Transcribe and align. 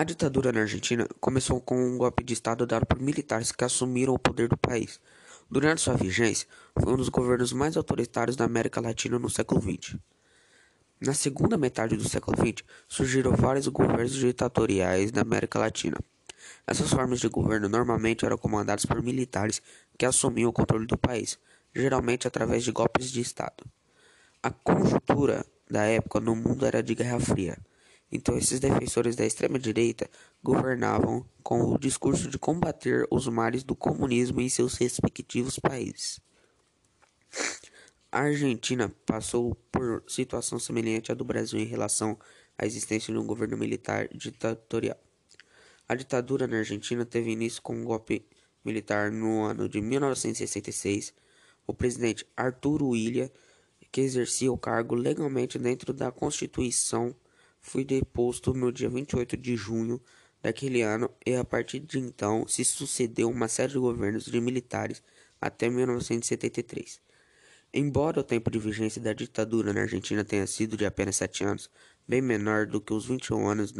A 0.00 0.04
ditadura 0.04 0.52
na 0.52 0.60
Argentina 0.60 1.08
começou 1.18 1.60
com 1.60 1.76
um 1.76 1.98
golpe 1.98 2.22
de 2.22 2.32
Estado 2.32 2.64
dado 2.64 2.86
por 2.86 3.00
militares 3.00 3.50
que 3.50 3.64
assumiram 3.64 4.14
o 4.14 4.18
poder 4.18 4.48
do 4.48 4.56
país. 4.56 5.00
Durante 5.50 5.80
sua 5.80 5.96
vigência, 5.96 6.46
foi 6.80 6.92
um 6.92 6.96
dos 6.96 7.08
governos 7.08 7.52
mais 7.52 7.76
autoritários 7.76 8.36
da 8.36 8.44
América 8.44 8.80
Latina 8.80 9.18
no 9.18 9.28
século 9.28 9.60
XX. 9.60 9.96
Na 11.00 11.14
segunda 11.14 11.58
metade 11.58 11.96
do 11.96 12.08
século 12.08 12.36
XX, 12.36 12.64
surgiram 12.86 13.32
vários 13.32 13.66
governos 13.66 14.12
ditatoriais 14.12 15.10
da 15.10 15.22
América 15.22 15.58
Latina. 15.58 15.98
Essas 16.64 16.92
formas 16.92 17.18
de 17.18 17.28
governo 17.28 17.68
normalmente 17.68 18.24
eram 18.24 18.38
comandadas 18.38 18.86
por 18.86 19.02
militares 19.02 19.60
que 19.98 20.06
assumiam 20.06 20.50
o 20.50 20.52
controle 20.52 20.86
do 20.86 20.96
país, 20.96 21.40
geralmente 21.74 22.28
através 22.28 22.62
de 22.62 22.70
golpes 22.70 23.10
de 23.10 23.20
Estado. 23.20 23.64
A 24.44 24.52
conjuntura 24.52 25.44
da 25.68 25.82
época 25.86 26.20
no 26.20 26.36
mundo 26.36 26.64
era 26.64 26.84
de 26.84 26.94
Guerra 26.94 27.18
Fria. 27.18 27.58
Então, 28.10 28.38
esses 28.38 28.58
defensores 28.58 29.14
da 29.16 29.26
extrema-direita 29.26 30.08
governavam 30.42 31.26
com 31.42 31.60
o 31.60 31.78
discurso 31.78 32.28
de 32.28 32.38
combater 32.38 33.06
os 33.10 33.28
males 33.28 33.62
do 33.62 33.76
comunismo 33.76 34.40
em 34.40 34.48
seus 34.48 34.74
respectivos 34.74 35.58
países. 35.58 36.20
A 38.10 38.20
Argentina 38.22 38.90
passou 39.04 39.54
por 39.70 40.02
situação 40.08 40.58
semelhante 40.58 41.12
à 41.12 41.14
do 41.14 41.24
Brasil 41.24 41.60
em 41.60 41.66
relação 41.66 42.18
à 42.56 42.64
existência 42.64 43.12
de 43.12 43.18
um 43.18 43.26
governo 43.26 43.58
militar 43.58 44.08
ditatorial. 44.08 44.96
A 45.86 45.94
ditadura 45.94 46.46
na 46.46 46.58
Argentina 46.58 47.04
teve 47.04 47.30
início 47.30 47.60
com 47.60 47.74
um 47.74 47.84
golpe 47.84 48.24
militar 48.64 49.12
no 49.12 49.42
ano 49.42 49.68
de 49.68 49.82
1966. 49.82 51.12
O 51.66 51.74
presidente 51.74 52.26
Arturo 52.34 52.96
Ilha, 52.96 53.30
que 53.92 54.00
exercia 54.00 54.50
o 54.50 54.56
cargo 54.56 54.94
legalmente 54.94 55.58
dentro 55.58 55.92
da 55.92 56.10
Constituição 56.10 57.14
foi 57.60 57.84
deposto 57.84 58.52
no 58.52 58.72
dia 58.72 58.88
28 58.88 59.36
de 59.36 59.56
junho 59.56 60.00
daquele 60.42 60.82
ano 60.82 61.10
e 61.26 61.34
a 61.34 61.44
partir 61.44 61.80
de 61.80 61.98
então 61.98 62.46
se 62.46 62.64
sucedeu 62.64 63.28
uma 63.28 63.48
série 63.48 63.72
de 63.72 63.78
governos 63.78 64.24
de 64.24 64.40
militares 64.40 65.02
até 65.40 65.68
1973. 65.68 67.00
Embora 67.72 68.20
o 68.20 68.24
tempo 68.24 68.50
de 68.50 68.58
vigência 68.58 69.00
da 69.00 69.12
ditadura 69.12 69.72
na 69.72 69.82
Argentina 69.82 70.24
tenha 70.24 70.46
sido 70.46 70.76
de 70.76 70.86
apenas 70.86 71.16
sete 71.16 71.44
anos, 71.44 71.70
bem 72.06 72.22
menor 72.22 72.66
do 72.66 72.80
que 72.80 72.92
os 72.94 73.06
21 73.06 73.46
anos 73.46 73.74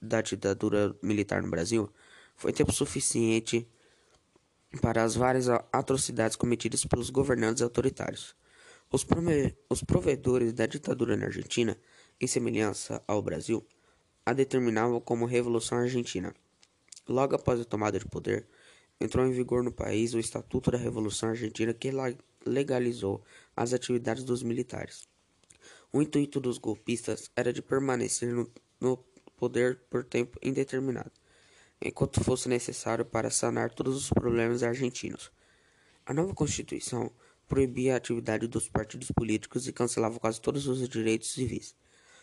da 0.00 0.22
ditadura 0.22 0.96
militar 1.02 1.42
no 1.42 1.50
Brasil, 1.50 1.92
foi 2.34 2.52
tempo 2.52 2.72
suficiente 2.72 3.68
para 4.80 5.02
as 5.02 5.14
várias 5.14 5.48
atrocidades 5.48 6.36
cometidas 6.36 6.84
pelos 6.84 7.10
governantes 7.10 7.62
autoritários. 7.62 8.34
Os, 8.90 9.04
os 9.68 9.82
provedores 9.82 10.52
da 10.52 10.66
ditadura 10.66 11.16
na 11.16 11.26
Argentina 11.26 11.76
em 12.20 12.26
semelhança 12.26 13.02
ao 13.06 13.20
Brasil, 13.20 13.66
a 14.24 14.32
determinavam 14.32 15.00
como 15.00 15.26
Revolução 15.26 15.78
Argentina. 15.78 16.34
Logo 17.08 17.34
após 17.34 17.60
a 17.60 17.64
tomada 17.64 17.98
de 17.98 18.06
poder, 18.06 18.46
entrou 19.00 19.26
em 19.26 19.30
vigor 19.30 19.62
no 19.62 19.70
país 19.70 20.14
o 20.14 20.18
Estatuto 20.18 20.70
da 20.70 20.78
Revolução 20.78 21.28
Argentina 21.28 21.72
que 21.72 21.90
legalizou 22.44 23.22
as 23.54 23.72
atividades 23.72 24.24
dos 24.24 24.42
militares. 24.42 25.06
O 25.92 26.02
intuito 26.02 26.40
dos 26.40 26.58
golpistas 26.58 27.30
era 27.36 27.52
de 27.52 27.62
permanecer 27.62 28.32
no, 28.32 28.50
no 28.80 28.96
poder 29.36 29.80
por 29.90 30.02
tempo 30.02 30.38
indeterminado, 30.42 31.12
enquanto 31.80 32.24
fosse 32.24 32.48
necessário 32.48 33.04
para 33.04 33.30
sanar 33.30 33.70
todos 33.70 33.96
os 33.96 34.10
problemas 34.10 34.62
argentinos. 34.62 35.30
A 36.04 36.14
nova 36.14 36.34
Constituição 36.34 37.12
proibia 37.46 37.94
a 37.94 37.96
atividade 37.98 38.48
dos 38.48 38.68
partidos 38.68 39.10
políticos 39.12 39.68
e 39.68 39.72
cancelava 39.72 40.18
quase 40.18 40.40
todos 40.40 40.66
os 40.66 40.88
direitos 40.88 41.32
civis 41.32 41.74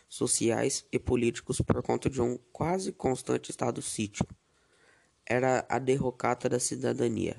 sociais 0.08 0.86
e 0.92 0.98
políticos 0.98 1.60
por 1.60 1.82
conta 1.82 2.08
de 2.08 2.20
um 2.20 2.38
quase 2.52 2.92
constante 2.92 3.50
estado 3.50 3.82
sítio. 3.82 4.26
Era 5.26 5.66
a 5.68 5.78
derrocata 5.78 6.48
da 6.48 6.58
cidadania. 6.58 7.36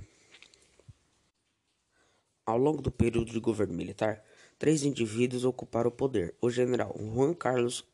Ao 2.45 2.57
longo 2.57 2.81
do 2.81 2.91
período 2.91 3.31
de 3.31 3.39
governo 3.39 3.73
militar, 3.73 4.23
três 4.59 4.83
indivíduos 4.83 5.45
ocuparam 5.45 5.89
o 5.89 5.91
poder: 5.91 6.35
o 6.41 6.49
general 6.49 6.95
Juan 6.97 7.33
Carlos 7.33 7.85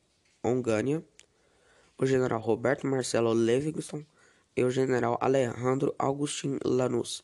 Onganha, 0.44 1.03
o 1.97 2.06
general 2.06 2.40
Roberto 2.40 2.88
Marcelo 2.88 3.34
Livingston 3.34 4.03
e 4.56 4.63
o 4.63 4.69
general 4.69 5.18
Alejandro 5.22 5.95
Agustin 5.97 6.57
Lanús. 6.66 7.24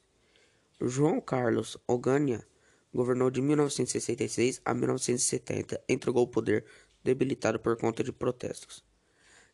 João 0.80 1.20
Carlos 1.20 1.78
Onganha 1.88 2.46
governou 2.94 3.30
de 3.30 3.42
1966 3.42 4.62
a 4.64 4.74
1970, 4.74 5.82
entregou 5.90 6.24
o 6.24 6.28
poder 6.28 6.66
debilitado 7.04 7.60
por 7.60 7.78
conta 7.78 8.04
de 8.04 8.12
protestos. 8.12 8.84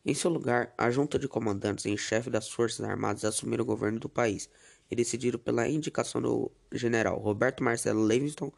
Em 0.04 0.12
seu 0.12 0.30
lugar, 0.30 0.74
a 0.76 0.90
junta 0.90 1.18
de 1.18 1.26
comandantes 1.26 1.86
em 1.86 1.96
chefe 1.96 2.28
das 2.28 2.48
Forças 2.48 2.84
Armadas 2.84 3.24
assumiram 3.24 3.62
o 3.62 3.66
governo 3.66 3.98
do 3.98 4.08
país 4.08 4.50
e 4.90 4.94
decidiram 4.94 5.38
pela 5.38 5.66
indicação 5.66 6.20
do 6.20 6.50
general 6.70 7.18
Roberto 7.18 7.64
Marcelo 7.64 8.06
Livingston 8.06 8.52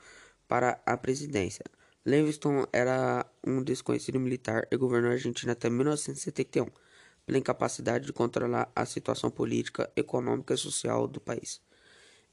para 0.48 0.80
a 0.84 0.96
presidência. 0.96 1.64
Livingston 2.04 2.66
era 2.72 3.24
um 3.44 3.62
desconhecido 3.62 4.18
militar 4.18 4.66
e 4.70 4.76
governou 4.76 5.10
a 5.10 5.14
Argentina 5.14 5.52
até 5.52 5.70
1971, 5.70 6.66
pela 7.24 7.38
incapacidade 7.38 8.06
de 8.06 8.12
controlar 8.12 8.70
a 8.74 8.84
situação 8.84 9.30
política, 9.30 9.90
econômica 9.96 10.54
e 10.54 10.58
social 10.58 11.06
do 11.06 11.20
país. 11.20 11.60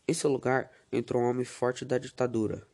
Em 0.07 0.13
seu 0.13 0.29
lugar, 0.29 0.71
entrou 0.91 1.21
um 1.21 1.25
homem 1.25 1.45
forte 1.45 1.85
da 1.85 1.97
ditadura, 1.97 2.67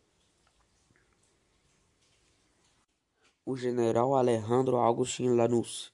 o 3.46 3.56
general 3.56 4.16
Alejandro 4.16 4.78
Agustin 4.78 5.30
Lanús. 5.30 5.92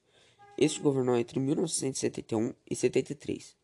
Este 0.57 0.79
governou 0.79 1.15
entre 1.15 1.39
1971 1.39 2.53
e 2.69 2.75
73. 2.75 3.55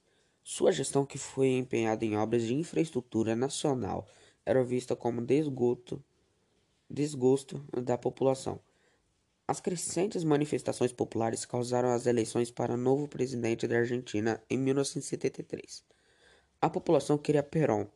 Sua 0.43 0.71
gestão, 0.71 1.05
que 1.05 1.17
foi 1.17 1.49
empenhada 1.49 2.05
em 2.05 2.17
obras 2.17 2.43
de 2.43 2.53
infraestrutura 2.53 3.35
nacional, 3.35 4.07
era 4.45 4.63
vista 4.63 4.95
como 4.95 5.21
desgosto, 5.21 6.03
desgosto 6.89 7.63
da 7.83 7.97
população. 7.97 8.59
As 9.47 9.59
crescentes 9.59 10.23
manifestações 10.23 10.93
populares 10.93 11.45
causaram 11.45 11.89
as 11.89 12.05
eleições 12.05 12.49
para 12.49 12.77
novo 12.77 13.07
presidente 13.07 13.67
da 13.67 13.77
Argentina 13.77 14.41
em 14.49 14.57
1973. 14.57 15.83
A 16.61 16.69
população 16.69 17.17
queria 17.17 17.43
Perón 17.43 17.87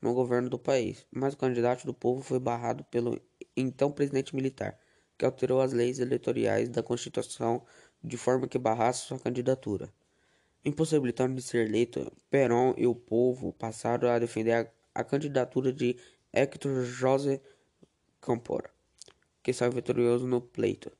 no 0.00 0.14
governo 0.14 0.48
do 0.48 0.58
país, 0.58 1.06
mas 1.10 1.34
o 1.34 1.36
candidato 1.36 1.84
do 1.84 1.94
povo 1.94 2.22
foi 2.22 2.38
barrado 2.38 2.84
pelo 2.84 3.20
então 3.56 3.92
presidente 3.92 4.34
militar 4.34 4.78
que 5.18 5.24
alterou 5.24 5.60
as 5.60 5.72
leis 5.72 5.98
eleitorais 5.98 6.68
da 6.68 6.82
Constituição 6.82 7.66
de 8.02 8.16
forma 8.16 8.46
que 8.46 8.58
barrasse 8.58 9.06
sua 9.06 9.18
candidatura. 9.18 9.92
Impossibilitando 10.64 11.34
de 11.34 11.42
ser 11.42 11.66
eleito, 11.66 12.12
Perón 12.30 12.74
e 12.76 12.86
o 12.86 12.94
povo 12.94 13.52
passaram 13.52 14.08
a 14.08 14.18
defender 14.18 14.52
a, 14.52 14.70
a 14.94 15.04
candidatura 15.04 15.72
de 15.72 15.96
Héctor 16.32 16.84
José 16.84 17.40
Campora, 18.20 18.70
que 19.42 19.52
saiu 19.52 19.72
vitorioso 19.72 20.26
no 20.26 20.40
pleito. 20.40 20.92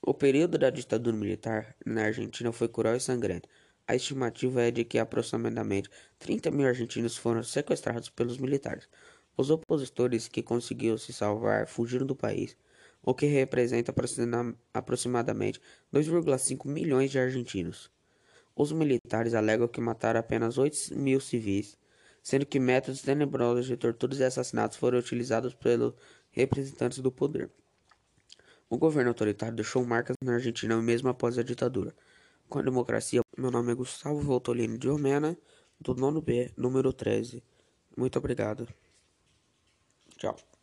O 0.00 0.14
período 0.14 0.56
da 0.56 0.70
ditadura 0.70 1.16
militar 1.16 1.76
na 1.84 2.04
Argentina 2.04 2.52
foi 2.52 2.68
cruel 2.68 2.96
e 2.96 3.00
sangrento. 3.00 3.48
A 3.88 3.94
estimativa 3.94 4.62
é 4.62 4.70
de 4.70 4.84
que 4.84 4.98
aproximadamente 4.98 5.90
30 6.18 6.50
mil 6.50 6.66
argentinos 6.66 7.16
foram 7.16 7.42
sequestrados 7.42 8.08
pelos 8.08 8.38
militares. 8.38 8.88
Os 9.36 9.50
opositores 9.50 10.28
que 10.28 10.42
conseguiram 10.42 10.96
se 10.96 11.12
salvar 11.12 11.66
fugiram 11.66 12.06
do 12.06 12.16
país 12.16 12.56
o 13.06 13.14
que 13.14 13.26
representa 13.26 13.94
aproximadamente 14.74 15.60
2,5 15.94 16.68
milhões 16.68 17.08
de 17.08 17.20
argentinos. 17.20 17.88
Os 18.54 18.72
militares 18.72 19.32
alegam 19.32 19.68
que 19.68 19.80
mataram 19.80 20.18
apenas 20.18 20.58
8 20.58 20.98
mil 20.98 21.20
civis, 21.20 21.78
sendo 22.20 22.44
que 22.44 22.58
métodos 22.58 23.02
tenebrosos 23.02 23.66
de 23.66 23.76
torturas 23.76 24.18
e 24.18 24.24
assassinatos 24.24 24.76
foram 24.76 24.98
utilizados 24.98 25.54
pelos 25.54 25.94
representantes 26.32 26.98
do 26.98 27.12
poder. 27.12 27.48
O 28.68 28.76
governo 28.76 29.10
autoritário 29.10 29.54
deixou 29.54 29.84
marcas 29.84 30.16
na 30.20 30.34
Argentina 30.34 30.76
mesmo 30.82 31.08
após 31.08 31.38
a 31.38 31.44
ditadura. 31.44 31.94
Com 32.48 32.58
a 32.58 32.62
democracia, 32.62 33.20
meu 33.38 33.52
nome 33.52 33.70
é 33.70 33.74
Gustavo 33.76 34.18
Voltolini 34.20 34.78
de 34.78 34.88
Omena, 34.88 35.38
do 35.80 35.94
nono 35.94 36.20
B, 36.20 36.50
número 36.56 36.92
13. 36.92 37.40
Muito 37.96 38.18
obrigado. 38.18 38.66
Tchau. 40.16 40.55